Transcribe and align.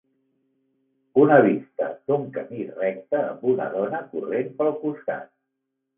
Una 1.23 1.35
vista 1.47 1.89
d'un 2.11 2.25
camí 2.37 2.65
recte 2.71 3.19
amb 3.27 3.45
una 3.53 3.69
dona 3.79 4.03
corrent 4.15 4.53
pel 4.63 4.73
costat. 4.87 5.29